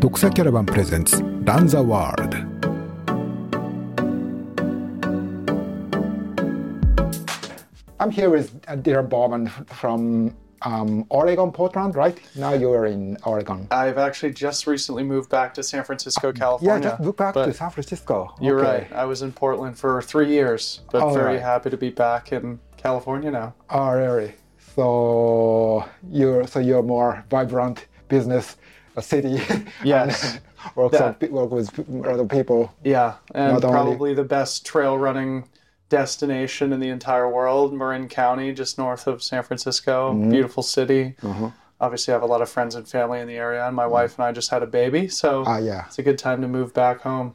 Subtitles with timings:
[0.00, 2.38] ドクサキャラバンプレゼンツランザワールド
[7.98, 10.32] 今、m here with Dylan Bowman from
[10.62, 12.16] um, Oregon, Portland, right?
[12.36, 13.66] Now you're in Oregon.
[13.72, 16.80] I've actually just recently moved back to San Francisco, ah, California.
[16.80, 18.36] Yeah, just moved back to San Francisco.
[18.40, 18.86] You're right.
[18.92, 21.42] I was in Portland for three years, but All very right.
[21.42, 23.52] happy to be back in California now.
[23.68, 24.34] Oh, really?
[24.76, 28.56] So you're so you're more vibrant business
[28.98, 29.40] uh, city.
[29.84, 30.40] Yes.
[30.74, 31.70] work, That- some, work with
[32.06, 32.72] other people.
[32.84, 35.48] Yeah, and Not only- probably the best trail running
[35.88, 40.12] destination in the entire world, Marin County, just north of San Francisco.
[40.12, 40.30] Mm-hmm.
[40.30, 41.14] Beautiful city.
[41.22, 41.50] Uh-huh.
[41.80, 44.18] Obviously, I have a lot of friends and family in the area, and my wife
[44.18, 45.86] and I just had a baby, so Ah, yeah.
[45.86, 47.34] it's a good time to move back home.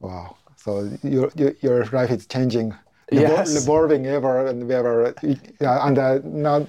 [0.00, 0.36] Wow.
[0.56, 2.74] So your your, your life is changing.
[3.10, 3.56] Yes.
[3.62, 5.14] Evolving ever and ever.
[5.60, 6.66] Yeah, and uh, now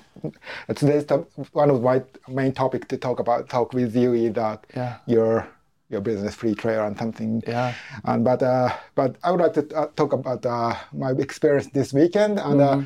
[0.76, 4.66] today's top, one of my main topic to talk about talk with you is that
[4.76, 4.98] Yeah.
[5.05, 5.48] your
[5.90, 7.43] your business free trail and something.
[7.48, 7.74] Yeah.
[8.04, 11.93] And but uh, but I would like to uh, talk about uh, my experience this
[11.93, 12.81] weekend, and uh,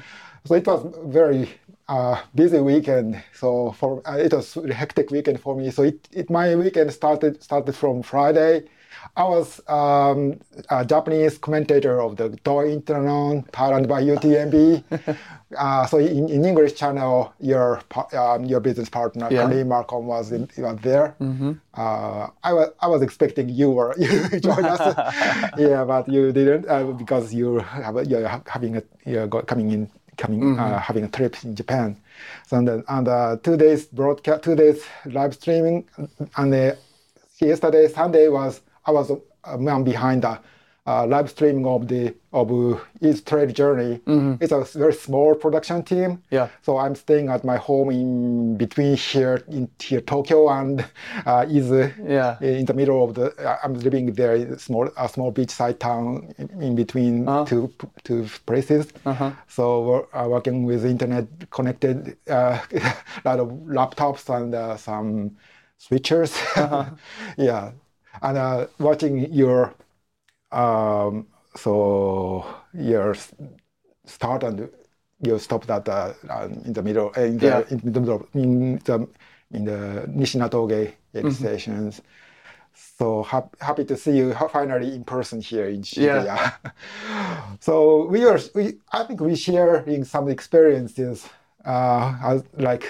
[0.45, 1.50] so it was very
[1.88, 3.22] uh, busy weekend.
[3.34, 5.72] So for uh, it was a hectic weekend for me.
[5.72, 8.66] So it, it my weekend started started from Friday.
[9.16, 14.84] I was um, a Japanese commentator of the Doi Inthanon, Thailand by UTMB.
[15.58, 17.82] uh, so in, in English channel, your
[18.14, 19.48] um, your business partner, Yeah.
[19.48, 21.16] Karim Markham, was in, was there.
[21.73, 24.80] Uh, I was I was expecting you were you join us,
[25.58, 30.60] yeah, but you didn't uh, because you have, you're having a you're coming in coming
[30.60, 31.95] uh, having a trip in Japan.
[32.48, 35.86] So and, then- and uh, two days broadcast, two days live streaming,
[36.38, 36.76] and uh,
[37.40, 39.12] yesterday Sunday was I was
[39.44, 40.40] a man behind the
[40.88, 44.02] uh, live streaming of the of uh, Izu Trail Journey.
[44.42, 46.23] It's a very small production team.
[46.32, 46.48] Yeah.
[46.64, 50.82] So I'm staying at my home in between here in here Tokyo and
[51.28, 51.94] uh, Izu.
[52.17, 52.40] Yeah.
[52.42, 55.78] In the middle of the, uh, I'm living there in a small a small beachside
[55.78, 57.72] town in, between two
[58.04, 58.88] two places.
[59.48, 65.38] So we're uh, working with internet connected, uh, a lot of laptops and uh, some
[65.80, 66.32] switchers.
[67.38, 67.71] yeah,
[68.22, 69.74] and uh, watching your
[70.52, 73.16] um, so your
[74.06, 74.70] start and
[75.22, 76.14] you stop at uh,
[76.66, 77.64] in the middle uh, in the Yeah.
[77.70, 79.08] in the middle in the
[79.52, 82.02] in the Nishinatoge aid stations.
[82.74, 86.54] So hap- happy to see you finally in person here in Shibuya.
[87.60, 91.28] so we are we I think we sharing some experiences.
[91.66, 92.86] Uh, as like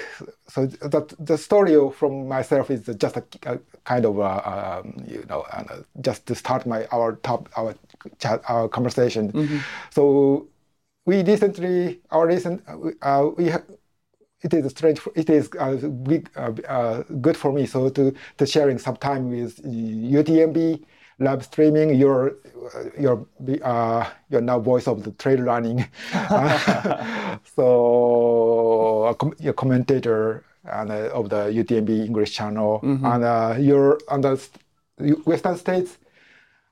[0.48, 4.42] so that the story from myself is just a, a kind of uh
[4.84, 7.76] um, you know uh, just to start my our top our
[8.20, 9.34] chat our conversation.
[9.92, 10.48] So
[11.06, 12.64] we recently our recent
[13.02, 13.64] uh, we ha-
[14.42, 15.02] it is strange.
[15.16, 17.66] It is uh, big, uh, uh, good for me.
[17.66, 20.86] So to, to sharing some time with UTMB
[21.20, 21.94] live streaming.
[21.96, 22.36] Your
[22.98, 23.28] your
[23.64, 25.86] uh, you're now voice of the trail running.
[27.56, 33.97] so a com- you're commentator and uh, of the UTMB English channel, and uh, you're
[34.09, 34.40] on the
[35.25, 35.97] Western states.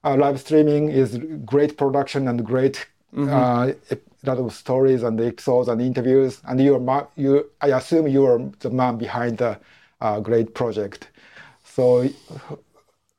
[0.04, 2.88] Uh, live streaming is great production and great
[3.18, 6.40] uh, ep- lot of stories and episodes and interviews.
[6.48, 9.58] And you're ma- you, I assume you are the man behind the
[10.00, 11.10] uh, great project.
[11.64, 12.08] So,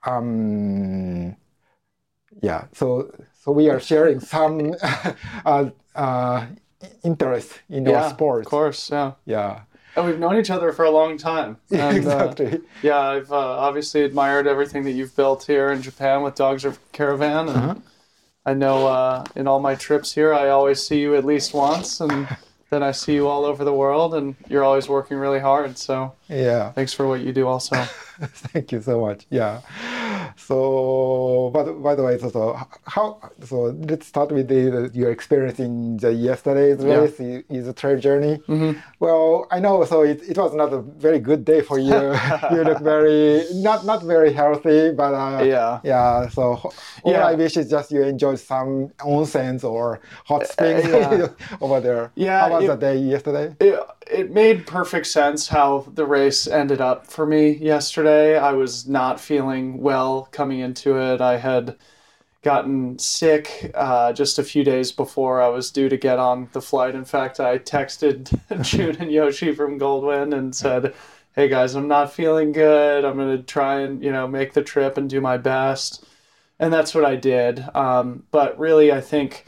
[0.06, 1.36] um,
[2.42, 2.64] yeah.
[2.72, 3.10] So
[3.42, 4.74] so we are sharing some
[5.44, 6.46] uh, uh,
[7.02, 8.46] interest in Yeah, our sports.
[8.46, 8.90] of course.
[8.90, 9.12] Yeah.
[9.26, 9.60] Yeah.
[9.96, 11.56] And we've known each other for a long time.
[11.70, 12.60] And, uh, exactly.
[12.82, 16.78] yeah, I've uh, obviously admired everything that you've built here in Japan with Dogs of
[16.92, 17.74] Caravan, and Uh-huh.
[18.46, 22.00] I know uh, in all my trips here, I always see you at least once,
[22.00, 22.26] and
[22.70, 25.76] then I see you all over the world, and you're always working really hard.
[25.76, 26.72] So yeah.
[26.72, 27.76] thanks for what you do, also.
[28.22, 29.26] Thank you so much.
[29.30, 29.60] Yeah.
[30.38, 33.20] So, but by the way, so, so how?
[33.44, 33.56] So
[33.90, 36.96] let's start with the, your experience in the yesterday's Yeah.
[37.00, 37.18] race.
[37.18, 38.40] Izu Trail Journey.
[39.00, 39.84] Well, I know.
[39.84, 41.94] So it, it was not a very good day for you.
[42.52, 45.80] you look very not not very healthy, but uh, Yeah.
[45.82, 46.28] yeah.
[46.28, 46.42] So
[47.02, 47.26] all Yeah.
[47.26, 51.28] I wish is just you enjoyed some onsens or hot springs yeah.
[51.60, 52.12] over there.
[52.14, 53.54] Yeah, How was it- the day yesterday?
[53.60, 53.80] it,
[54.10, 58.38] it made perfect sense how the race ended up for me yesterday.
[58.38, 61.20] I was not feeling well coming into it.
[61.20, 61.76] I had
[62.42, 66.62] gotten sick uh, just a few days before I was due to get on the
[66.62, 66.94] flight.
[66.94, 68.32] In fact, I texted
[68.62, 70.94] June and Yoshi from Goldwin and said,
[71.34, 73.04] "Hey guys, I'm not feeling good.
[73.04, 76.04] I'm gonna try and you know make the trip and do my best."
[76.60, 77.64] And that's what I did.
[77.74, 79.46] Um, but really, I think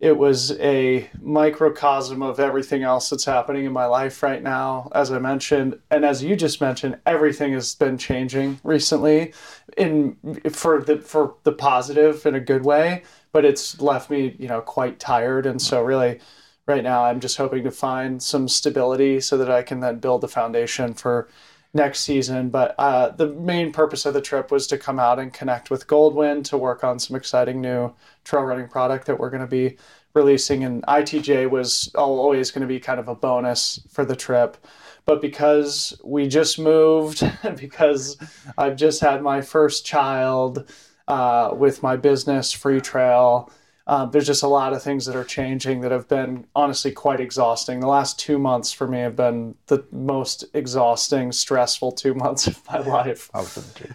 [0.00, 5.12] it was a microcosm of everything else that's happening in my life right now, as
[5.12, 5.78] I mentioned.
[5.90, 9.34] And as you just mentioned, everything has been changing recently
[9.76, 10.16] in
[10.50, 13.02] for the for the positive in a good way,
[13.32, 15.44] but it's left me, you know, quite tired.
[15.44, 16.18] And so really
[16.66, 20.22] right now I'm just hoping to find some stability so that I can then build
[20.22, 21.28] the foundation for
[21.72, 22.50] next season.
[22.50, 25.86] But uh, the main purpose of the trip was to come out and connect with
[25.86, 27.92] Goldwin to work on some exciting new
[28.24, 29.76] trail running product that we're going to be
[30.14, 30.64] releasing.
[30.64, 34.56] And ITJ was always going to be kind of a bonus for the trip.
[35.04, 37.22] But because we just moved,
[37.56, 38.16] because
[38.58, 40.70] I've just had my first child
[41.08, 43.50] uh, with my business, Free Trail,
[43.90, 47.18] uh, there's just a lot of things that are changing that have been honestly quite
[47.18, 47.80] exhausting.
[47.80, 52.64] The last two months for me have been the most exhausting, stressful two months of
[52.68, 53.28] my life.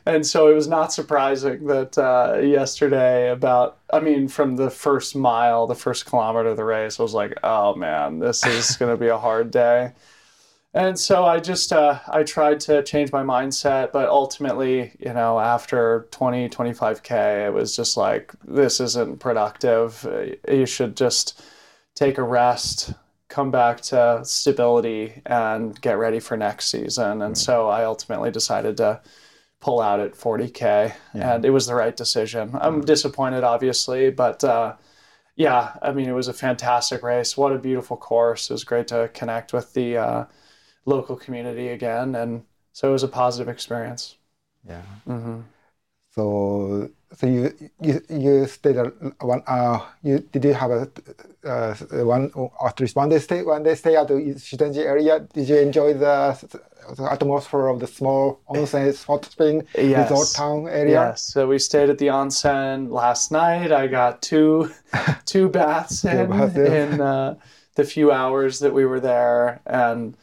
[0.05, 5.15] And so it was not surprising that uh, yesterday, about, I mean, from the first
[5.15, 8.91] mile, the first kilometer of the race, I was like, oh man, this is going
[8.91, 9.93] to be a hard day
[10.75, 15.39] and so I just uh, I tried to change my mindset, but ultimately, you know,
[15.39, 20.05] after 20, 25k, it was just like this isn't productive.
[20.49, 21.41] You should just
[21.95, 22.93] take a rest,
[23.29, 27.21] come back to stability, and get ready for next season.
[27.21, 28.99] And so I ultimately decided to
[29.61, 31.35] pull out at 40k, yeah.
[31.35, 32.51] and it was the right decision.
[32.53, 34.43] I'm disappointed, obviously, but.
[34.43, 34.75] Uh,
[35.37, 37.35] yeah, I mean, it was a fantastic race.
[37.35, 38.49] What a beautiful course.
[38.49, 40.25] It was great to connect with the uh,
[40.85, 42.43] local community again, and
[42.73, 44.17] so it was a positive experience.
[44.67, 44.81] Yeah.
[45.07, 45.41] Mm-hmm.
[46.15, 48.77] So, so you you you stayed
[49.19, 49.43] one.
[49.45, 50.89] Uh, you did you have a
[51.43, 52.31] uh, one
[52.65, 55.19] at least one day stay one day stay at the Shuzenji area?
[55.19, 56.37] Did you enjoy the,
[56.95, 60.09] the atmosphere of the small onsen hot spring yes.
[60.09, 61.09] resort town area?
[61.09, 61.21] Yes.
[61.21, 63.73] So we stayed at the onsen last night.
[63.73, 64.71] I got two
[65.25, 67.35] two baths in in uh,
[67.75, 70.15] the few hours that we were there, and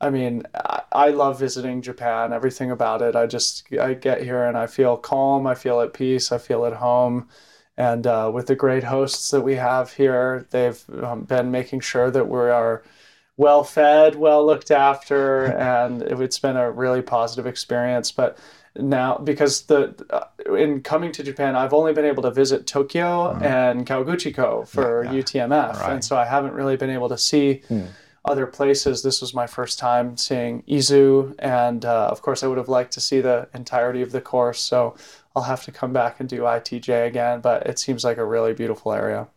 [0.00, 0.44] I mean,
[0.92, 3.14] I, love visiting Japan, everything about it.
[3.14, 6.64] I just, I get here and I feel calm, I feel at peace, I feel
[6.64, 7.28] at home.
[7.76, 12.10] And uh, with the great hosts that we have here, they've um, been making sure
[12.10, 12.82] that we are
[13.36, 18.10] well fed, well looked after, and it's been a really positive experience.
[18.10, 18.38] But
[18.76, 23.34] now, because the uh, in coming to Japan, I've only been able to visit Tokyo
[23.34, 23.42] mm.
[23.42, 25.22] and Kawaguchiko for yeah, yeah.
[25.22, 25.92] UTMF, right.
[25.92, 27.62] and so I haven't really been able to see.
[27.68, 27.88] Mm
[28.24, 29.02] other places.
[29.02, 32.92] This was my first time seeing Izu, and uh, of course, I would have liked
[32.92, 34.60] to see the entirety of the course.
[34.60, 34.94] So
[35.34, 38.52] I'll have to come back and do ITJ again, but it seems like a really
[38.52, 39.28] beautiful area.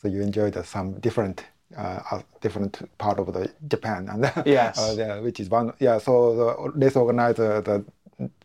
[0.00, 1.44] So you enjoyed some different.
[1.74, 5.72] Uh, different part of the Japan, and yes, uh, the, which is one.
[5.80, 7.82] Yeah, so the race organizer, the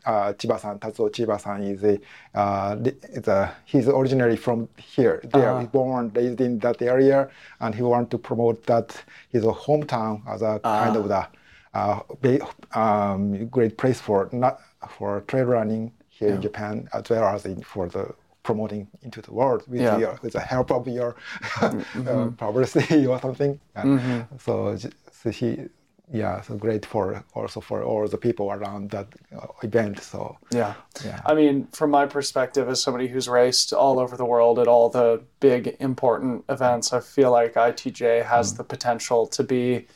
[0.05, 1.99] uh, Chiba-san, Tatsuo Chiba-san is a,
[2.37, 2.77] uh,
[3.09, 5.21] is a, he's originally from here.
[5.33, 5.59] There, uh-huh.
[5.59, 7.29] he's born, raised in that area,
[7.59, 10.83] and he wants to promote that his hometown as a uh-huh.
[10.83, 11.27] kind of the
[11.73, 14.59] uh, um, great place for not
[14.89, 16.35] for trail running here yeah.
[16.35, 18.13] in Japan as well as in, for the
[18.43, 19.97] promoting into the world with, yeah.
[19.97, 22.07] your, with the help of your mm-hmm.
[22.07, 23.59] uh, publicity or something.
[23.75, 24.37] Mm-hmm.
[24.37, 24.77] So,
[25.11, 25.67] so he
[26.11, 29.99] yeah, so great for also for all the people around that uh, event.
[29.99, 31.21] So yeah, yeah.
[31.25, 34.89] I mean, from my perspective, as somebody who's raced all over the world at all
[34.89, 38.57] the big important events, I feel like ITJ has mm.
[38.57, 39.87] the potential to be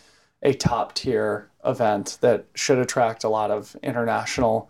[0.43, 4.69] a top tier event that should attract a lot of international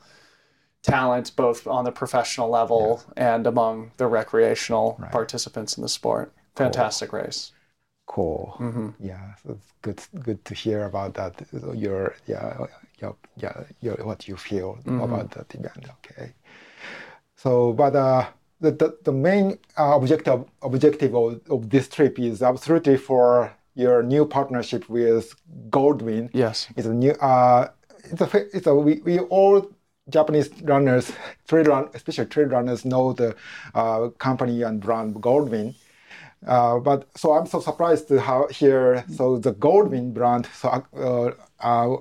[0.84, 3.36] talent, both on the professional level yeah.
[3.36, 5.12] and among the recreational right.
[5.12, 6.34] participants in the sport.
[6.56, 7.22] Fantastic cool.
[7.22, 7.52] race
[8.12, 8.56] cool.
[8.60, 8.90] Mm-hmm.
[9.00, 11.34] Yeah, so it's good good to hear about that.
[11.74, 12.68] Your yeah
[13.02, 15.00] your, yeah your, what you feel mm-hmm.
[15.00, 15.86] about that event.
[15.98, 16.34] Okay.
[17.36, 18.28] So, but uh,
[18.60, 24.04] the, the the main uh, objective objective of, of this trip is absolutely for your
[24.04, 25.34] new partnership with
[25.70, 26.30] Goldwin.
[26.34, 27.12] Yes, it's a new.
[27.12, 27.70] Uh,
[28.04, 29.72] it's a it's a we, we all
[30.10, 31.12] Japanese runners,
[31.48, 33.36] trail run, especially trail runners, know the
[33.74, 35.76] uh, company and brand Goldwin.
[36.46, 41.32] Uh, but so I'm so surprised to how here so the Goldwin brand so uh,
[41.60, 41.98] uh,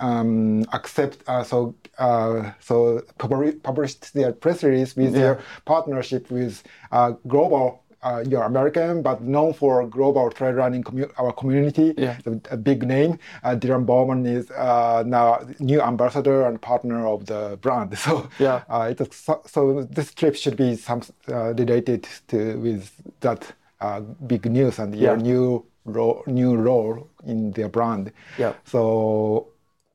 [0.00, 5.20] um, accept uh, so uh, so published their press release with yeah.
[5.20, 7.84] their partnership with uh, global.
[8.00, 11.94] Uh, you're American, but known for global trail running commu- our community.
[11.98, 12.16] Yeah.
[12.50, 13.18] a big name.
[13.42, 17.96] Uh, Dylan Bowman is now new ambassador and partner of the brand.
[17.98, 22.90] So yeah, it's so, so, this trip should be some related to with
[23.20, 25.22] that uh, big news and your yeah.
[25.22, 28.12] new role, new role in their brand.
[28.36, 28.54] Yeah.
[28.64, 29.48] So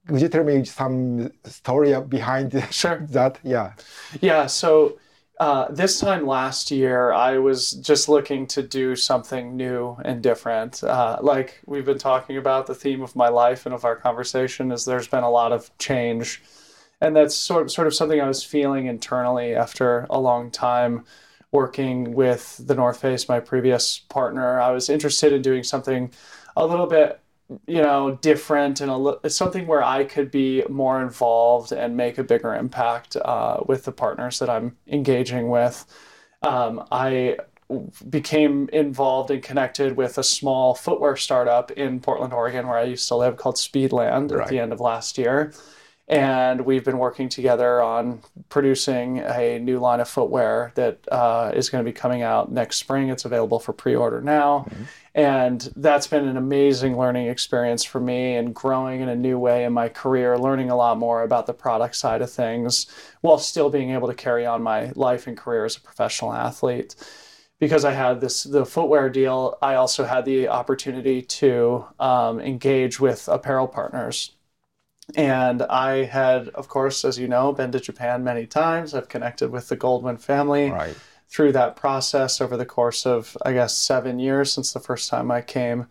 [0.07, 3.05] could you tell me some story behind sure.
[3.09, 3.39] that?
[3.43, 3.73] Yeah.
[4.21, 4.47] Yeah.
[4.47, 4.97] So
[5.39, 10.83] Uh, this time last year, I was just looking to do something new and different.
[10.83, 14.71] Uh, like we've been talking about, the theme of my life and of our conversation
[14.71, 16.41] is there's been a lot of change,
[17.01, 21.03] and that's sort of, sort of something I was feeling internally after a long time
[21.51, 24.59] working with the North Face, my previous partner.
[24.59, 26.11] I was interested in doing something
[26.55, 27.19] a little bit
[27.67, 28.91] you know different and
[29.23, 33.85] a, something where I could be more involved and make a bigger impact uh, with
[33.85, 35.85] the partners that I'm engaging with.
[36.41, 37.37] Um, I
[38.09, 43.07] became involved and connected with a small footwear startup in Portland, Oregon, where I used
[43.07, 44.43] to live, called Speedland right.
[44.43, 45.53] at the end of last year.
[46.07, 51.69] And we've been working together on producing a new line of footwear that uh, is
[51.69, 53.09] going to be coming out next spring.
[53.09, 54.65] It's available for pre order now.
[54.69, 54.83] Mm-hmm
[55.15, 59.63] and that's been an amazing learning experience for me and growing in a new way
[59.63, 62.87] in my career, learning a lot more about the product side of things
[63.21, 66.95] while still being able to carry on my life and career as a professional athlete.
[67.59, 72.99] Because I had this the footwear deal, I also had the opportunity to um, engage
[72.99, 74.31] with apparel partners.
[75.15, 78.93] And I had, of course, as you know, been to Japan many times.
[78.93, 80.71] I've connected with the Goldwin family.
[80.71, 80.95] Right
[81.33, 85.31] through that process over the course of, I guess, seven years since the first time
[85.31, 85.87] I came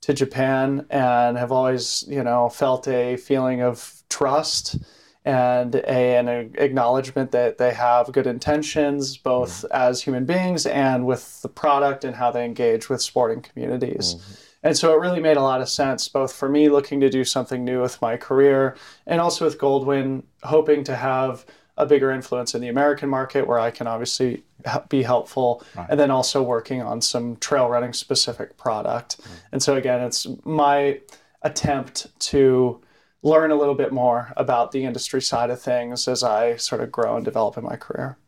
[0.00, 4.78] to Japan and have always, you know, felt a feeling of trust
[5.26, 9.66] and a, an acknowledgement that they have good intentions both mm-hmm.
[9.72, 14.14] as human beings and with the product and how they engage with sporting communities.
[14.14, 14.34] Mm-hmm.
[14.68, 17.24] And so it really made a lot of sense, both for me looking to do
[17.24, 21.46] something new with my career and also with Goldwin, hoping to have
[21.78, 24.42] a bigger influence in the American market where I can obviously
[24.90, 25.86] be helpful right.
[25.88, 29.22] and then also working on some trail running specific product.
[29.22, 29.30] Mm.
[29.52, 31.00] And so again, it's my
[31.40, 32.78] attempt to
[33.22, 36.92] learn a little bit more about the industry side of things as I sort of
[36.92, 38.18] grow and develop in my career.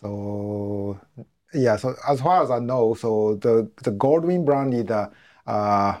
[0.00, 0.98] So
[1.54, 5.10] yeah, so as far as I know, so the the Goldwin brand is a
[5.46, 6.00] uh,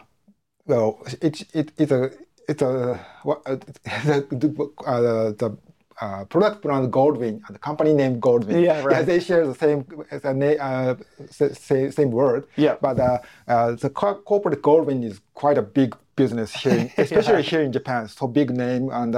[0.66, 2.10] well, it, it it's a
[2.48, 5.58] it's a what uh, the, uh, the
[6.00, 8.62] uh, product brand Goldwin and the company name Goldwin.
[8.62, 8.96] Yeah, right.
[8.96, 10.94] Yeah, they share the same uh,
[11.30, 12.46] same, same word.
[12.56, 12.76] Yeah.
[12.80, 17.50] But uh, uh, the co- corporate Goldwin is quite a big business here, especially yeah.
[17.50, 18.08] here in Japan.
[18.08, 19.16] So big name and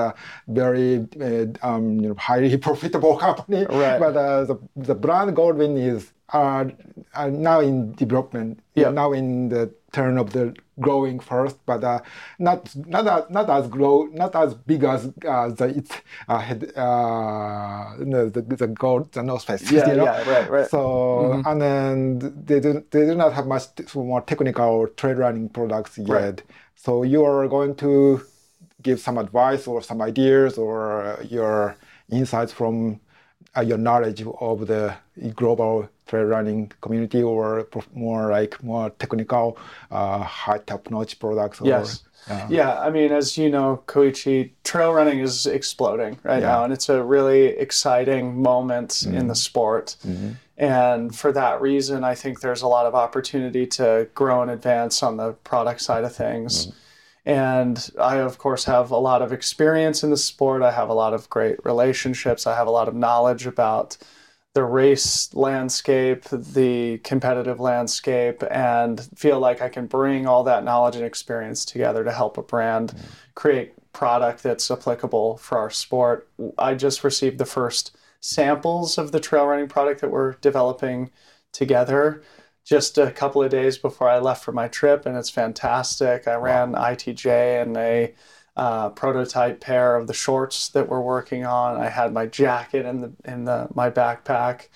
[0.49, 3.67] very uh, um, you know, highly profitable company.
[3.67, 3.99] Right.
[3.99, 6.67] But uh, the the brand Goldwin is uh,
[7.31, 8.61] now in development.
[8.75, 8.91] Yeah.
[8.91, 12.01] Now in the turn of the growing first, but uh,
[12.39, 15.93] not not not as grow not as big as uh, the its
[16.29, 19.71] uh, had uh, the, the the gold the North Face.
[19.71, 20.05] Yeah, you know?
[20.05, 20.71] yeah, right, right.
[20.71, 21.49] So mm-hmm.
[21.49, 23.65] and then they do they do not have much
[23.95, 26.09] more technical trade running products yet.
[26.09, 26.43] Right.
[26.77, 28.23] So you are going to
[28.83, 31.77] give some advice or some ideas or your
[32.11, 33.01] insights from
[33.57, 34.95] uh, your knowledge of the
[35.35, 39.57] global trail running community or more like more technical
[39.91, 41.61] uh, high top notch products?
[41.61, 42.03] Or, yes.
[42.29, 46.49] Uh, yeah, I mean, as you know, Koichi, trail running is exploding right yeah.
[46.49, 49.17] now, and it's a really exciting moment mm-hmm.
[49.17, 49.97] in the sport.
[50.07, 50.33] Mm-hmm.
[50.59, 55.03] And for that reason, I think there's a lot of opportunity to grow and advance
[55.03, 56.67] on the product side of things.
[56.67, 56.79] Mm-hmm.
[57.31, 60.63] And I, of course, have a lot of experience in the sport.
[60.63, 62.47] I have a lot of great relationships.
[62.47, 63.97] I have a lot of knowledge about
[64.55, 70.97] the race landscape, the competitive landscape, and feel like I can bring all that knowledge
[70.97, 73.01] and experience together to help a brand mm.
[73.35, 76.29] create product that's applicable for our sport.
[76.59, 81.11] I just received the first samples of the trail running product that we're developing
[81.53, 82.23] together
[82.69, 86.29] just a couple of days before I left for my trip, and it's fantastic.
[86.29, 88.15] I ran ITJ and a
[88.59, 91.77] uh, prototype pair of the shorts that we're working on.
[91.77, 94.67] I had my jacket in the in the my backpack,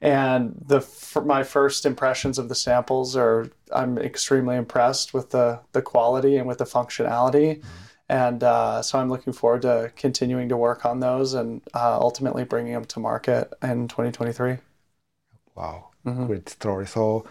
[0.00, 0.80] and the
[1.24, 6.48] my first impressions of the samples are I'm extremely impressed with the the quality and
[6.48, 7.58] with the functionality.
[7.58, 7.68] Mm-hmm.
[8.10, 12.44] And uh, so I'm looking forward to continuing to work on those and uh, ultimately
[12.44, 14.56] bringing them to market in 2023.
[15.54, 16.26] Wow, mm-hmm.
[16.26, 16.86] great story.
[16.86, 17.26] So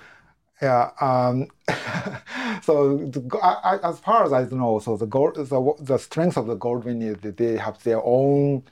[0.61, 0.91] yeah.
[0.99, 1.47] Um,
[2.63, 6.47] so the, I, as far as I know, so the gold, the, the strength of
[6.47, 8.63] the Goldwin is that they have their own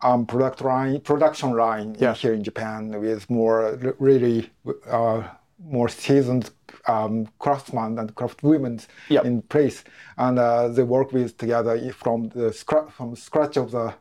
[0.00, 2.14] um, product line, production line yeah.
[2.14, 4.50] here in Japan with more really
[4.88, 5.22] uh,
[5.64, 6.50] more seasoned
[6.86, 9.24] um, craftsmen and craftswomen yep.
[9.24, 9.84] in place,
[10.16, 13.94] and uh, they work with together from the scratch from scratch of the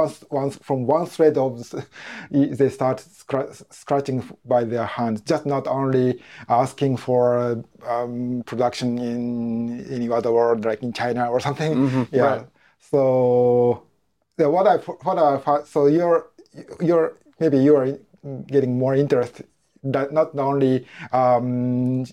[0.00, 1.50] once, once from one thread of
[2.58, 2.98] they start
[3.70, 6.08] scratching by their hands just not only
[6.48, 9.20] asking for um, production in
[9.96, 11.72] any other world like in china or something.
[11.74, 12.22] Mm-hmm, yeah.
[12.22, 12.46] Right.
[12.90, 13.82] so
[14.38, 16.20] yeah, what i what i so you're
[16.88, 17.08] you're
[17.40, 17.88] maybe you are
[18.54, 19.42] getting more interest
[19.94, 22.04] that not only um,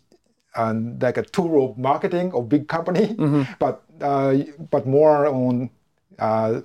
[0.56, 3.16] and like a tool of marketing of big company,
[3.60, 4.34] but uh,
[4.70, 5.70] but more on
[6.20, 6.62] uh,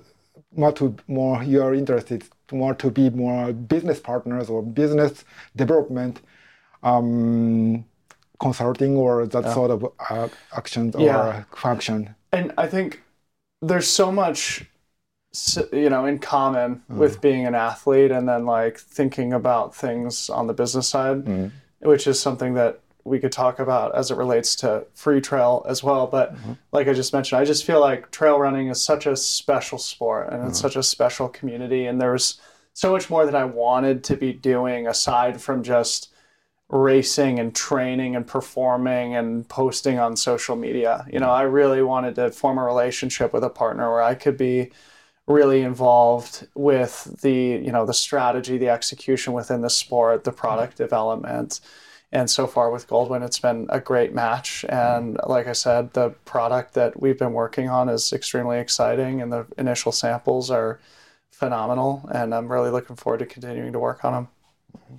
[0.57, 6.21] more to more you're interested more to be more business partners or business development
[6.83, 7.85] um,
[8.39, 11.43] consulting or that sort of uh, actions or Yeah.
[11.55, 12.15] function.
[12.31, 13.03] And I think
[13.61, 14.65] there's so much,
[15.71, 20.47] you know, in common with being an athlete and then like thinking about things on
[20.47, 21.27] the business side,
[21.79, 25.83] which is something that we could talk about as it relates to free trail as
[25.83, 26.07] well.
[26.07, 26.53] But mm-hmm.
[26.71, 30.31] like I just mentioned, I just feel like trail running is such a special sport
[30.31, 30.67] and it's mm-hmm.
[30.67, 31.85] such a special community.
[31.85, 32.39] And there's
[32.73, 36.13] so much more that I wanted to be doing aside from just
[36.69, 41.05] racing and training and performing and posting on social media.
[41.11, 41.41] You know, mm-hmm.
[41.41, 44.71] I really wanted to form a relationship with a partner where I could be
[45.27, 50.77] really involved with the, you know, the strategy, the execution within the sport, the product
[50.77, 51.59] development.
[52.11, 54.63] And so far with Goldwin, it's been a great match.
[54.69, 59.31] And like I said, the product that we've been working on is extremely exciting, and
[59.31, 60.79] the initial samples are
[61.31, 62.09] phenomenal.
[62.13, 64.27] And I'm really looking forward to continuing to work on them.
[64.77, 64.95] Mm-hmm.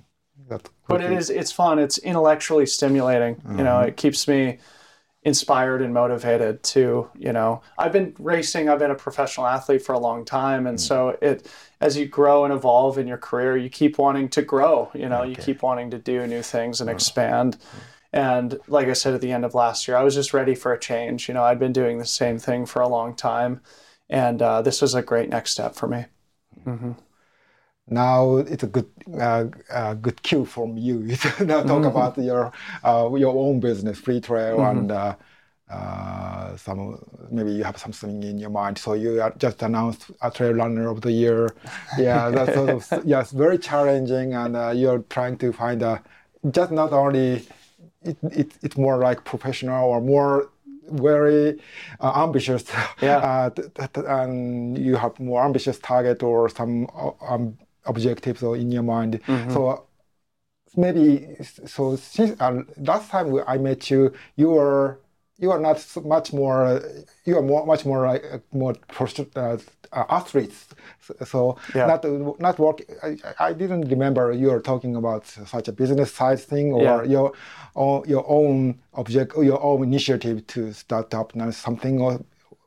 [0.49, 1.77] That but it is it's fun.
[1.79, 3.41] It's intellectually stimulating.
[3.49, 3.89] You know mm-hmm.
[3.89, 4.59] it keeps me
[5.23, 9.93] inspired and motivated to you know i've been racing i've been a professional athlete for
[9.93, 10.65] a long time.
[10.65, 10.83] And hmm.
[10.83, 11.45] so it
[11.81, 15.23] as you grow and evolve in your career you keep wanting to grow you know
[15.23, 17.55] you keep wanting to do new things and expand.
[17.55, 17.79] Hmm.
[18.11, 20.71] And like i said at the end of last year i was just ready for
[20.71, 21.27] a change.
[21.27, 23.61] You know i'd been doing the same thing for a long time.
[24.09, 26.05] And uh, this was a great next step for me
[26.63, 26.69] hmm.
[26.71, 26.91] mm-hmm.
[27.89, 32.51] Now it's a good uh, uh, good cue from you to now talk about your
[32.83, 35.15] uh, your own business, free trail, and uh,
[35.69, 36.97] uh, some
[37.31, 38.77] maybe you have something in your mind.
[38.77, 41.55] So you are just announced a trail runner of the year.
[41.95, 46.01] Yeah, that's sort of yes, very challenging, and uh, you're trying to find a
[46.51, 47.45] just not only
[48.03, 50.49] it, it it's more like professional or more
[50.91, 51.59] very
[51.99, 52.65] uh, ambitious
[53.01, 53.21] Yeah.
[53.21, 57.57] uh, th- th- and you have more ambitious target or some uh, um,
[57.91, 59.13] objectives or in your mind
[59.53, 59.61] so
[60.75, 64.99] maybe so since uh, last time I met you, you were
[65.37, 66.79] you are not so much more uh,
[67.25, 68.75] you are more much more like uh, more
[69.35, 69.57] uh,
[69.91, 70.67] uh, athletes.
[71.25, 71.87] So Yeah.
[71.87, 72.05] not
[72.39, 72.81] not work.
[73.03, 77.03] I, I didn't remember you were talking about such a business side thing or Yeah.
[77.03, 77.33] your
[77.75, 82.19] own, your own object or your own initiative to start up something or.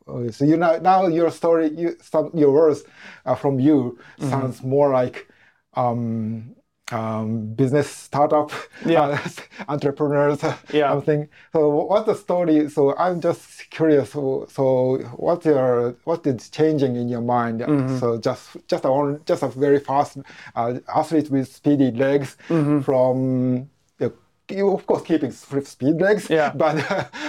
[0.06, 2.82] So you know now your story, you, some your words
[3.24, 4.30] uh, from you Mm-hmm.
[4.30, 5.28] sounds more like
[5.74, 6.54] um,
[6.90, 8.50] um, business startup
[8.84, 9.02] Yeah.
[9.02, 9.18] uh,
[9.68, 10.40] entrepreneurs
[10.72, 10.90] Yeah.
[10.90, 11.28] something.
[11.52, 12.68] So what's the story?
[12.68, 14.10] So I'm just curious.
[14.10, 17.60] So, so what's your what is changing in your mind?
[17.60, 17.98] Mm-hmm.
[17.98, 20.18] So just just a just a very fast
[20.56, 22.80] uh, athlete with speedy legs Mm-hmm.
[22.80, 23.68] from.
[24.50, 26.52] You of course keeping speed legs, Yeah.
[26.54, 26.76] but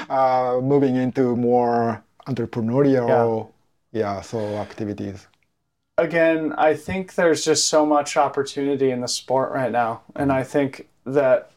[0.09, 3.51] uh, moving into more entrepreneurial,
[3.91, 5.27] yeah, so activities.
[5.97, 10.01] again, I think there's just so much opportunity in the sport right now.
[10.15, 11.51] And I think that,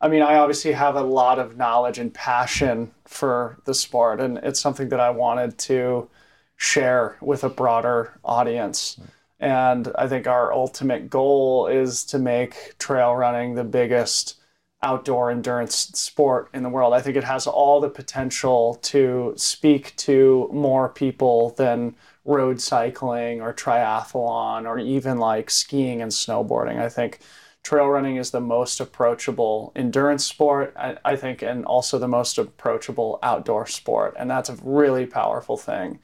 [0.00, 4.38] I mean, I obviously have a lot of knowledge and passion for the sport, and
[4.38, 6.08] it's something that I wanted to
[6.56, 8.98] share with a broader audience.
[9.40, 14.36] And I think our ultimate goal is to make trail running the biggest
[14.82, 16.92] outdoor endurance sport in the world.
[16.92, 23.40] I think it has all the potential to speak to more people than road cycling
[23.40, 26.78] or triathlon or even like skiing and snowboarding.
[26.78, 27.20] I think
[27.62, 32.38] trail running is the most approachable endurance sport, I, I think, and also the most
[32.38, 34.14] approachable outdoor sport.
[34.18, 36.00] And that's a really powerful thing.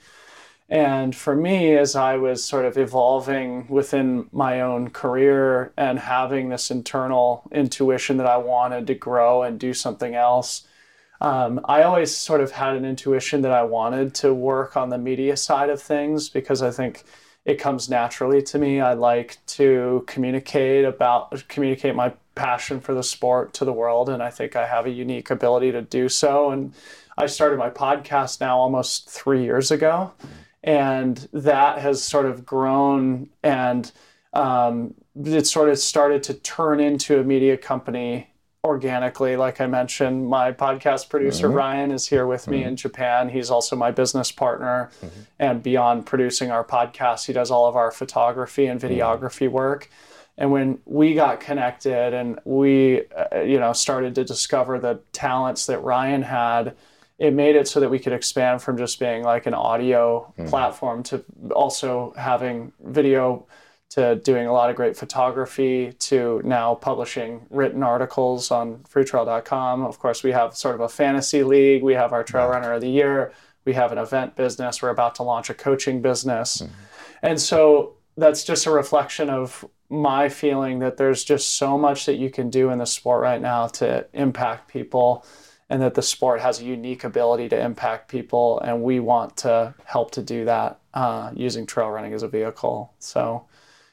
[0.70, 6.50] And for me, as I was sort of evolving within my own career and having
[6.50, 10.66] this internal intuition that I wanted to grow and do something else,
[11.20, 14.98] um, I always sort of had an intuition that I wanted to work on the
[14.98, 17.02] media side of things because I think
[17.44, 18.81] it comes naturally to me.
[18.81, 24.22] I like to communicate about communicate my passion for the sport to the world, and
[24.22, 26.50] I think I have a unique ability to do so.
[26.50, 26.74] And
[27.16, 30.12] I started my podcast now almost three years ago,
[30.68, 33.90] and that has sort of grown and
[34.35, 34.92] um,
[35.24, 38.28] it sort of started to turn into a media company
[38.62, 39.35] organically.
[39.35, 43.31] Like I mentioned, my podcast producer Ryan is here with me in Japan.
[43.31, 44.90] He's also my business partner.
[45.38, 49.88] And beyond producing our podcast, he does all of our photography and videography work.
[50.37, 55.64] And when we got connected and we, uh, you know, started to discover the talents
[55.64, 56.76] that Ryan had,
[57.18, 61.02] it made it so that we could expand from just being like an audio platform
[61.02, 63.46] to also having video
[63.90, 69.83] to doing a lot of great photography to now publishing written articles on freetrail.com.
[69.83, 71.83] Of course, we have sort of a fantasy league.
[71.83, 73.33] We have our Trail Runner of the Year.
[73.64, 74.83] We have an event business.
[74.83, 76.59] We're about to launch a coaching business.
[76.59, 76.72] Mm-hmm.
[77.22, 82.16] And so that's just a reflection of my feeling that there's just so much that
[82.16, 85.24] you can do in the sport right now to impact people
[85.70, 89.74] and that the sport has a unique ability to impact people and we want to
[89.85, 93.46] help to do that uh, using trail running as a vehicle so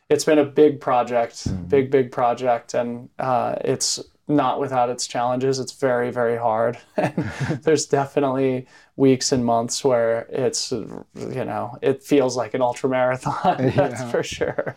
[0.10, 1.64] it's been a big project mm-hmm.
[1.66, 5.60] big big project and uh, it's not without its challenges.
[5.60, 6.78] It's very, very hard.
[7.62, 11.06] There's definitely weeks and months where it's, you
[11.46, 13.72] know, it feels like an ultra marathon.
[13.76, 14.76] that's for sure.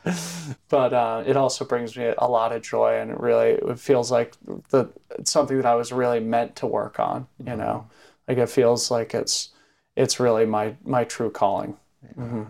[0.68, 4.10] But uh, it also brings me a lot of joy, and it really it feels
[4.10, 4.34] like
[4.68, 7.26] the it's something that I was really meant to work on.
[7.38, 7.58] You mm-hmm.
[7.58, 7.86] know,
[8.26, 9.50] like it feels like it's
[9.96, 11.76] it's really my my true calling.
[12.02, 12.22] Yeah.
[12.22, 12.42] Mm-hmm.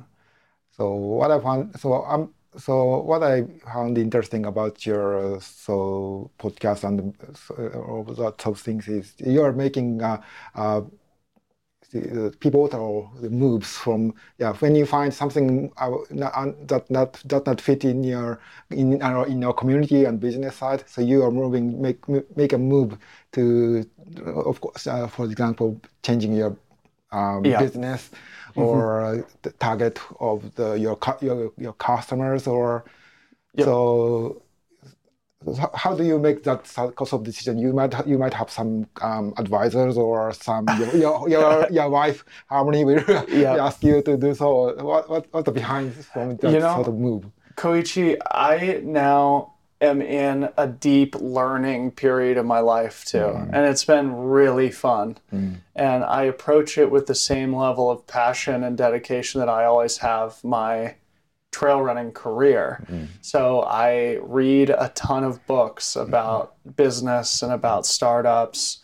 [0.77, 6.31] So what I found, so I'm so what I found interesting about your uh, so
[6.39, 7.15] podcast and
[7.59, 10.21] uh, all lots of things is you are making uh,
[10.55, 10.83] uh,
[11.93, 17.85] the pivotal moves from yeah when you find something uh, that not that not fit
[17.85, 22.07] in your in our in your community and business side so you are moving make
[22.37, 22.99] make a move
[23.33, 23.89] to
[24.27, 26.55] of course uh, for example changing your
[27.13, 27.59] um, yeah.
[27.61, 28.11] business.
[28.59, 29.31] Or mm-hmm.
[29.43, 32.85] the target of the your your, your customers or
[33.55, 33.67] yep.
[33.67, 34.43] so
[35.75, 36.65] how do you make that
[36.97, 37.59] cost of decision?
[37.59, 42.25] You might you might have some um, advisors or some your your, your, your wife
[42.49, 44.75] Harmony will ask you to do so.
[44.83, 47.25] What what what's the behind from that you know, sort of move?
[47.57, 53.19] Koichi, I now am in a deep learning period of my life too.
[53.19, 53.51] Mm.
[53.53, 55.19] And it's been really fun.
[55.33, 55.59] Mm.
[55.77, 59.99] And I approach it with the same level of passion and dedication that I always
[59.99, 60.97] have my
[61.53, 62.85] trail running career.
[62.91, 63.09] Mm.
[63.21, 66.71] So I read a ton of books about mm-hmm.
[66.71, 68.81] business and about startups.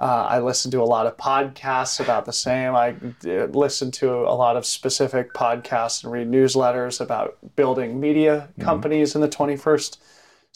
[0.00, 2.74] Uh, I listen to a lot of podcasts about the same.
[2.76, 8.62] I listen to a lot of specific podcasts and read newsletters about building media mm-hmm.
[8.62, 9.96] companies in the 21st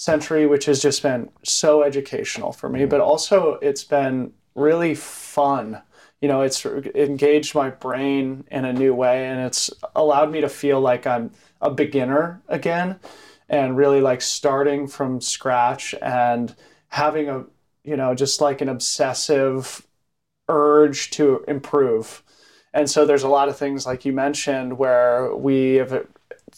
[0.03, 2.89] century, which has just been so educational for me, mm-hmm.
[2.89, 5.81] but also it's been really fun.
[6.21, 10.49] You know, it's engaged my brain in a new way and it's allowed me to
[10.49, 12.99] feel like I'm a beginner again
[13.49, 16.53] and really like starting from scratch and
[16.89, 17.45] having a,
[17.85, 19.87] you know, just like an obsessive
[20.49, 22.25] urge to improve.
[22.75, 26.09] And so there's a lot of things like you mentioned where we have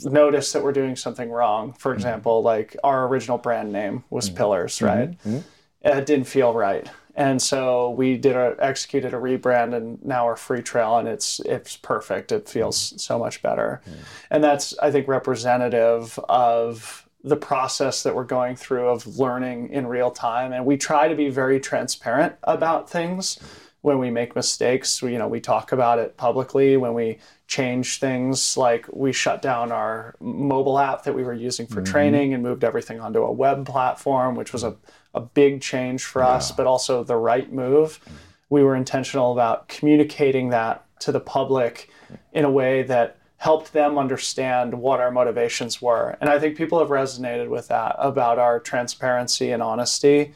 [0.00, 1.72] notice that we're doing something wrong.
[1.74, 1.98] For mm-hmm.
[1.98, 2.46] example, mm-hmm.
[2.46, 4.36] like our original brand name was mm-hmm.
[4.36, 5.10] Pillars, right?
[5.10, 5.38] Mm-hmm.
[5.82, 6.88] It didn't feel right.
[7.16, 11.40] And so we did a, executed a rebrand, and now we're Free Trail, and it's
[11.40, 12.32] it's perfect.
[12.32, 12.96] It feels mm-hmm.
[12.96, 14.00] so much better, mm-hmm.
[14.30, 19.86] and that's I think representative of the process that we're going through of learning in
[19.86, 20.52] real time.
[20.52, 23.38] And we try to be very transparent about things
[23.84, 25.02] when we make mistakes.
[25.02, 26.78] We, you know, we talk about it publicly.
[26.78, 27.18] When we
[27.48, 31.92] change things, like we shut down our mobile app that we were using for mm-hmm.
[31.92, 34.74] training and moved everything onto a web platform, which was a,
[35.12, 36.28] a big change for yeah.
[36.28, 38.00] us, but also the right move.
[38.00, 38.14] Mm-hmm.
[38.48, 41.90] We were intentional about communicating that to the public
[42.32, 46.16] in a way that helped them understand what our motivations were.
[46.22, 50.32] And I think people have resonated with that about our transparency and honesty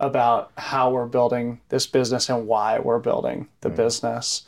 [0.00, 3.76] about how we're building this business and why we're building the mm.
[3.76, 4.44] business.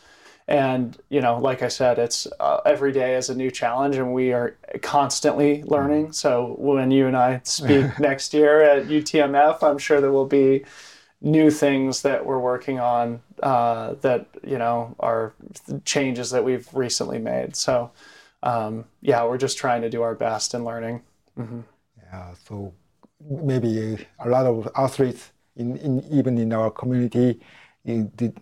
[0.48, 4.14] And you know, like I said, it's uh, every day is a new challenge, and
[4.14, 6.08] we are constantly learning.
[6.08, 6.14] Mm.
[6.14, 10.64] So when you and I speak next year at UTMF, I'm sure there will be
[11.20, 15.32] new things that we're working on uh, that you know are
[15.84, 17.56] changes that we've recently made.
[17.56, 17.90] So
[18.42, 21.02] um, yeah, we're just trying to do our best in learning.
[21.36, 21.60] Mm-hmm.
[22.02, 22.34] Yeah.
[22.46, 22.72] So
[23.28, 27.40] maybe a lot of athletes in, in even in our community,
[27.84, 28.36] it,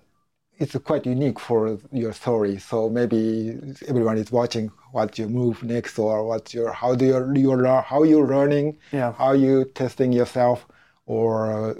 [0.58, 2.58] it's quite unique for your story.
[2.58, 7.32] So maybe everyone is watching what you move next or what your how do you
[7.34, 9.12] you how you learning, yeah.
[9.12, 10.66] how you testing yourself,
[11.06, 11.76] or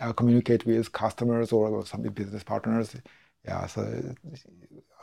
[0.00, 2.94] uh, communicate with customers or some business partners.
[3.44, 4.14] Yeah, so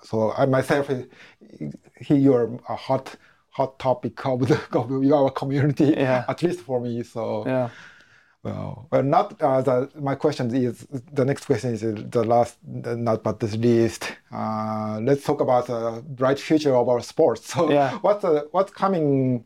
[0.03, 3.15] so I myself, here you're a hot
[3.49, 6.23] hot topic of the of our community, yeah.
[6.27, 7.03] at least for me.
[7.03, 7.69] So yeah.
[8.43, 13.21] Well, well, not uh, the, my question is the next question is the last, not
[13.21, 14.13] but the least.
[14.31, 17.53] Uh, let's talk about the bright future of our sports.
[17.53, 17.97] So, yeah.
[18.01, 19.43] what's uh, what's coming?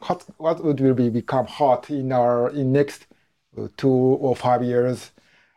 [0.00, 3.06] Hot, what would will be become hot in our in next
[3.76, 5.12] two or five years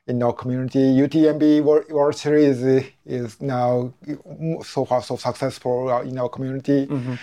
[0.05, 0.79] in our community?
[0.79, 2.61] UTMB World, World Series
[3.05, 3.93] is now
[4.61, 6.85] so far so successful in our community.
[6.85, 7.15] Mm-hmm.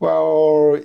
[0.00, 0.80] Well,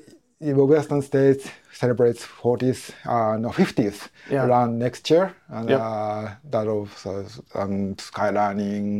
[0.52, 4.46] Western states celebrates 40th, uh, no 50th Yeah.
[4.46, 5.80] around next year, and Yep.
[5.82, 7.96] uh, that of uh, um,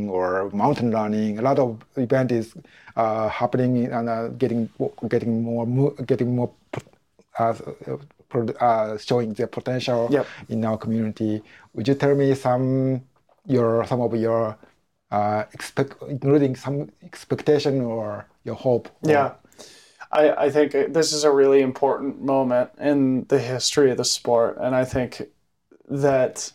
[0.10, 1.40] or mountain running.
[1.40, 2.54] A lot of event is
[2.96, 4.70] uh, happening and uh, getting
[5.10, 5.66] getting more
[6.06, 6.50] getting more
[7.40, 7.54] uh,
[8.60, 10.26] uh, showing their potential Yep.
[10.50, 11.42] in our community.
[11.74, 13.02] Would you tell me some
[13.46, 14.56] your some of your
[15.12, 18.88] uh, expect including some expectation or your hope?
[19.04, 19.32] or- Yeah.
[20.14, 24.58] I, I think this is a really important moment in the history of the sport.
[24.62, 25.24] And I think
[25.90, 26.52] that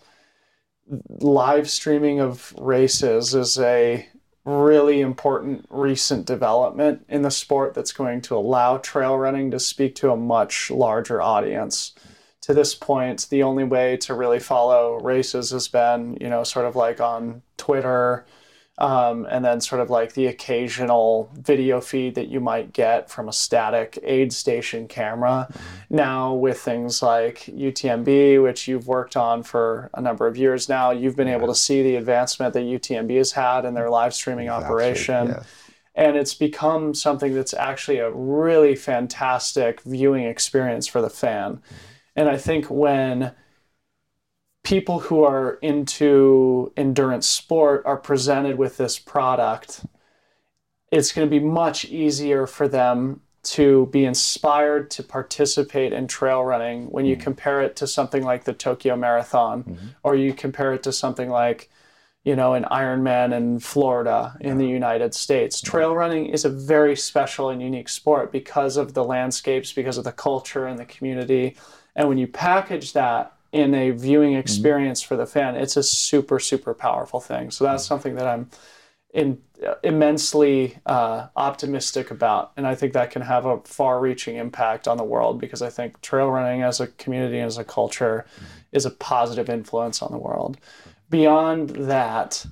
[1.21, 4.09] live streaming of races is a
[4.45, 9.95] really important recent development in the sport that's going to allow trail running to speak
[9.97, 11.95] to a much larger audience.
[12.43, 16.65] To this point, the only way to really follow races has been, you know, sort
[16.65, 18.25] of like on Twitter,
[18.79, 23.29] um, and then sort of like the occasional video feed that you might get from
[23.29, 25.53] a static aid station camera.
[25.91, 30.93] Now, with things like UTMB, which you've worked on for a number of years now,
[30.93, 34.47] you've been able to see the advancement that UTMB has had in their live streaming
[34.47, 35.37] Exactly, operation.
[35.97, 41.61] And it's become something that's actually a really fantastic viewing experience for the fan.
[42.15, 43.33] And I think when
[44.69, 49.87] people who are into endurance sport are presented with this product,
[50.93, 56.45] it's going to be much easier for them to be inspired to participate in trail
[56.45, 57.23] running when you mm-hmm.
[57.23, 59.87] compare it to something like the Tokyo Marathon mm-hmm.
[60.03, 61.71] or you compare it to something like
[62.25, 65.63] you know an Ironman in Florida in the United States.
[65.63, 70.05] Trail running is a very special and unique sport because of the landscapes, because of
[70.05, 71.57] the culture and the community.
[71.97, 74.41] And when you package that in a viewing mm-hmm.
[74.41, 77.51] experience for the fan, it's a super super powerful thing.
[77.51, 77.89] So that's mm-hmm.
[77.89, 78.51] something that I'm
[79.15, 84.87] in, uh, immensely uh, optimistic about, and I think that can have a far-reaching impact
[84.87, 88.27] on the world because I think trail running as a community and as a culture
[88.35, 88.45] mm-hmm.
[88.73, 90.59] is a positive influence on the world.
[91.09, 92.45] Beyond that,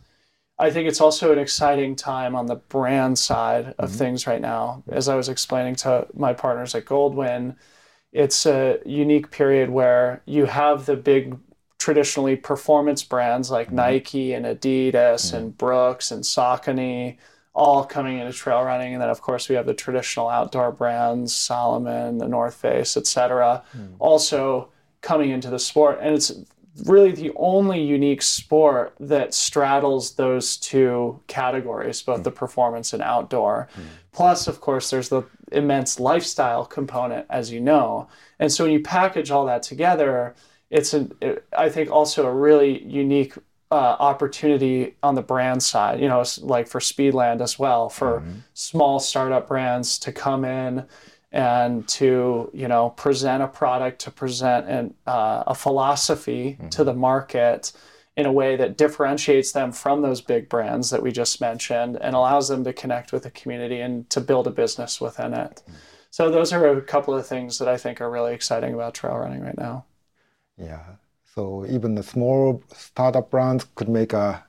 [0.58, 4.82] I think it's also an exciting time on the brand side of things right now.
[4.88, 7.56] As I was explaining to my partners at Goldwin,
[8.16, 11.38] it's a unique period where you have the big
[11.78, 13.76] traditionally performance brands like mm-hmm.
[13.76, 17.18] Nike and Adidas and Brooks and Saucony
[17.54, 18.94] all coming into trail running.
[18.94, 23.62] And then of course we have the traditional outdoor brands Salomon, the North Face, etc.
[23.76, 23.96] Mm.
[23.98, 24.70] also
[25.02, 25.98] coming into the sport.
[26.00, 26.32] And it's
[26.84, 32.36] really the only unique sport that straddles those two categories, both the hmm.
[32.36, 33.68] performance and outdoor.
[33.74, 33.82] Hmm.
[34.12, 38.08] Plus, of course, there's the immense lifestyle component, as you know.
[38.38, 40.34] And so when you package all that together,
[40.70, 43.34] it's an, it, I think also a really unique
[43.70, 48.20] uh, opportunity on the brand side, you know, it's like for Speedland as well, for
[48.20, 48.38] hmm.
[48.54, 50.86] small startup brands to come in
[51.32, 56.94] and to you know present a product to present an, uh, a philosophy to the
[56.94, 57.72] market
[58.16, 62.14] in a way that differentiates them from those big brands that we just mentioned and
[62.14, 65.62] allows them to connect with the community and to build a business within it
[66.10, 69.16] so those are a couple of things that i think are really exciting about trail
[69.16, 69.84] running right now
[70.56, 70.84] Yeah.
[71.34, 74.45] So even the small startup brands could make a.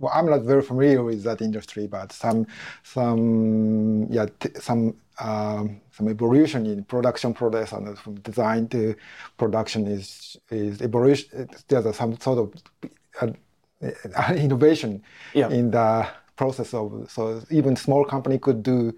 [0.00, 2.46] Well, I'm not very familiar with that industry, but some,
[2.82, 8.94] some, yeah, t- some, um, some evolution in production process and from design to
[9.36, 11.48] production is is evolution.
[11.68, 13.34] There's some sort of
[13.82, 15.02] uh, innovation
[15.34, 15.50] Yeah.
[15.50, 17.10] in the process of.
[17.10, 18.92] So even small company could do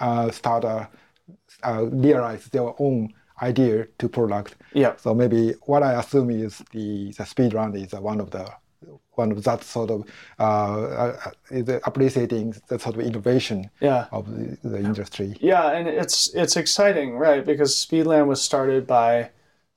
[0.00, 0.88] uh, start a
[1.62, 4.56] uh, realize their own idea to product.
[4.72, 8.48] yeah So maybe what I assume is the, the Speedland is uh, one of the
[9.18, 10.04] one of that sort of
[10.38, 15.36] uh, uh, uh appreciating that sort of innovation yeah of the, the industry.
[15.40, 17.44] Yeah, and it's it's exciting, right?
[17.44, 19.30] Because Speedland was started by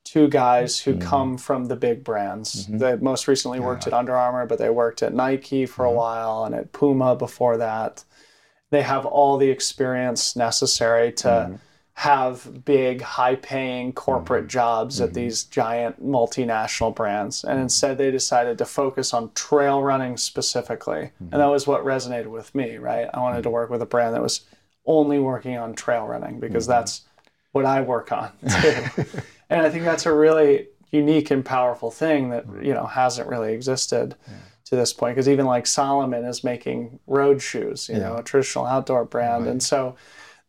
[0.04, 1.08] two guys who mm-hmm.
[1.08, 2.66] come from the big brands.
[2.66, 2.78] Mm-hmm.
[2.78, 5.96] They most recently worked at Under Armour, but they worked at Nike for a mm-hmm.
[5.96, 8.04] while and at Puma before that.
[8.70, 11.58] They have all the experience necessary to
[11.94, 14.48] have big, high-paying corporate mm-hmm.
[14.48, 15.14] jobs at mm-hmm.
[15.14, 17.62] these giant multinational brands, and mm-hmm.
[17.62, 22.54] instead they decided to focus on trail running specifically, and that was what resonated with
[22.54, 22.76] me.
[22.76, 24.42] Right, I wanted to work with a brand that was
[24.86, 27.02] only working on trail running because that's
[27.52, 28.84] what I work on too.
[29.50, 33.52] and I think that's a really unique and powerful thing that you know hasn't really
[33.52, 34.14] existed
[34.64, 35.14] to this point.
[35.14, 39.46] Because even like Salomon is making road shoes, you know, a traditional outdoor brand.
[39.46, 39.94] And so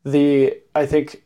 [0.06, 1.23] the I think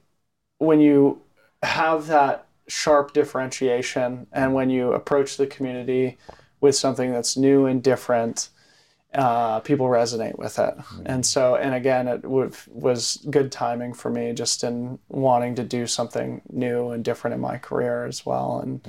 [0.59, 1.21] when you
[1.63, 6.17] have that sharp differentiation and when you approach the community
[6.59, 8.49] with something that's new and different
[9.13, 10.75] uh, people resonate with it.
[11.05, 15.63] And so, and again, it w- was good timing for me just in wanting to
[15.63, 18.59] do something new and different in my career as well.
[18.59, 18.85] And,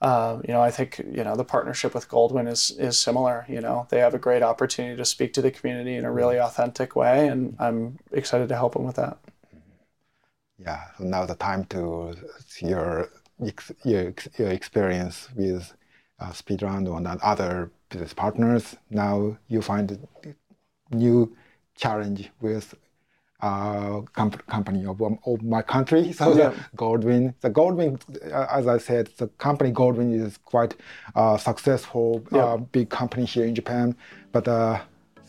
[0.00, 3.44] uh, you know, I think, you know, the partnership with Goldwin is, is similar.
[3.48, 6.40] You know, they have a great opportunity to speak to the community in a really
[6.40, 7.28] authentic way.
[7.28, 9.18] And I'm excited to help them with that.
[10.62, 12.14] Yeah, so now the time to
[12.46, 13.08] see your,
[13.84, 15.72] your, your experience with
[16.20, 18.76] uh, Speedland and other business partners.
[18.90, 19.90] Now you find
[20.24, 21.34] a new
[21.76, 22.74] challenge with
[23.40, 26.12] uh, comp- company of, um, of my country.
[26.18, 26.50] So Yeah.
[26.50, 27.98] the Goldwin, the Goldwin,
[28.30, 30.74] uh, as I said, the company Goldwin is quite
[31.14, 32.44] uh, successful, Yeah.
[32.44, 33.96] uh, big company here in Japan.
[34.32, 34.46] But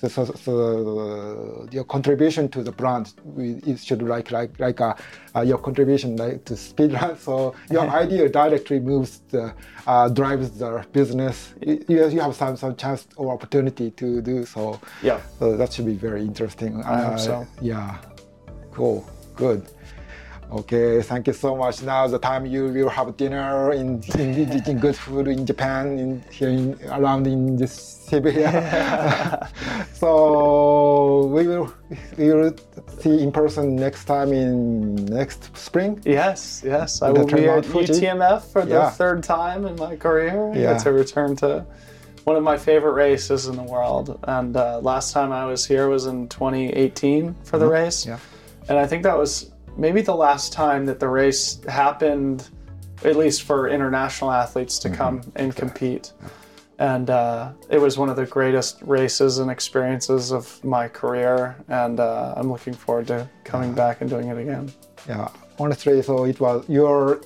[0.04, 4.94] uh, so, so, so your contribution to the brand it should like like like uh,
[5.36, 7.18] uh, your contribution like to Speedland.
[7.18, 9.54] So your idea directly moves the
[9.88, 11.54] uh, drives the business.
[11.62, 14.80] You, you you have some some chance or opportunity to do so.
[15.04, 15.22] Yeah.
[15.40, 16.84] So that should be very interesting.
[16.84, 17.48] I hope so.
[17.62, 17.98] Yeah.
[18.72, 19.06] Cool.
[19.36, 19.68] Good.
[20.52, 21.82] Okay, thank you so much.
[21.82, 26.24] Now the time you will have dinner in in, in good food in Japan, in
[26.30, 29.48] here in, around in this Shibuya.
[29.96, 31.74] so we will
[32.18, 32.54] we will
[33.00, 36.02] see in person next time in next spring.
[36.06, 37.02] Yes, yes.
[37.02, 38.90] I will be at UTMF for the Yeah.
[38.90, 40.52] third time in my career.
[40.52, 40.74] I Yeah.
[40.74, 41.66] get to return to
[42.26, 44.20] one of my favorite races in the world.
[44.24, 48.06] And uh, last time I was here was in 2018 for the race.
[48.06, 48.20] Yeah.
[48.70, 52.50] And I think that was maybe the last time that the race happened,
[53.04, 56.14] at least for international athletes to come and compete.
[56.80, 61.56] And uh, it was one of the greatest races and experiences of my career.
[61.68, 64.72] And uh, I'm looking forward to coming back and doing it again.
[65.08, 65.30] Yeah,
[65.60, 67.22] honestly, so it was your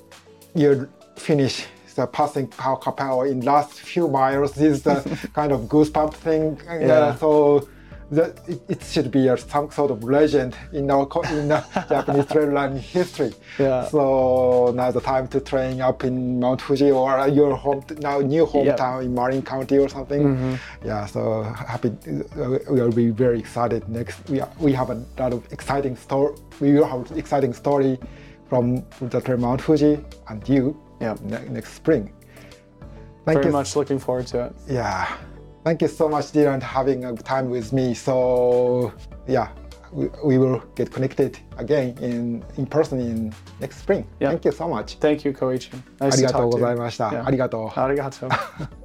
[0.54, 4.96] your finish the passing power power in last few miles is the
[5.34, 6.60] kind of goosebump thing.
[6.70, 7.16] Uh, Yeah.
[7.16, 7.68] so
[8.12, 12.26] that it, it should be a, some sort of legend in our in the Japanese
[12.28, 13.34] trail running history.
[13.58, 13.88] Yeah.
[13.88, 18.46] So now the time to train up in Mount Fuji or your home now new
[18.46, 20.24] hometown in Marin County or something.
[20.24, 20.88] Mm-hmm.
[20.88, 21.06] Yeah.
[21.08, 21.90] So happy.
[22.38, 24.30] Uh, we will be very excited next.
[24.30, 26.36] We are, we have a lot of exciting story.
[26.60, 28.00] We will have exciting story
[28.50, 31.16] from the trail Mount Fuji and you Yeah.
[31.24, 32.12] ne- next spring.
[33.26, 33.52] Thank Very you.
[33.54, 34.56] much looking forward to it.
[34.68, 35.08] Yeah.
[35.65, 37.95] Thank you so much, Dylan, having a time with me.
[37.95, 38.93] So
[39.29, 39.49] yeah,
[39.93, 44.07] we, we will get connected again in in person in next spring.
[44.21, 44.31] Yeah.
[44.31, 44.99] Thank you so much.
[44.99, 45.71] Thank you, Koichi.
[46.01, 46.79] あ Nice り to がとう talk ご to ざい you.
[46.79, 47.09] ました。
[47.11, 47.27] Yeah.
[47.27, 47.81] ありがとう。
[47.81, 48.31] ありがとう。